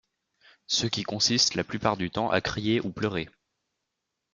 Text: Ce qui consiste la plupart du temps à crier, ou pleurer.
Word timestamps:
Ce 0.65 0.87
qui 0.87 1.03
consiste 1.03 1.53
la 1.53 1.63
plupart 1.63 1.95
du 1.95 2.09
temps 2.09 2.31
à 2.31 2.41
crier, 2.41 2.81
ou 2.81 2.91
pleurer. 2.91 3.29